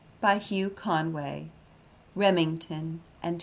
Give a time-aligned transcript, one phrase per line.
[0.19, 1.51] By Hugh Conway.
[2.15, 3.39] (Remington and Co.)